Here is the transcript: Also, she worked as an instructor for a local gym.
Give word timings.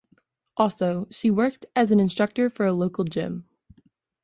Also, 0.57 1.05
she 1.11 1.29
worked 1.29 1.67
as 1.75 1.91
an 1.91 1.99
instructor 1.99 2.49
for 2.49 2.65
a 2.65 2.73
local 2.73 3.03
gym. 3.03 3.45